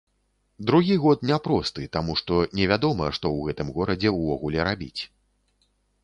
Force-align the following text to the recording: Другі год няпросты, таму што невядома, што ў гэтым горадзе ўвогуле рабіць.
Другі 0.69 0.93
год 1.01 1.19
няпросты, 1.31 1.83
таму 1.97 2.15
што 2.21 2.39
невядома, 2.59 3.09
што 3.17 3.25
ў 3.33 3.39
гэтым 3.51 3.67
горадзе 3.75 4.09
ўвогуле 4.15 4.65
рабіць. 4.69 5.01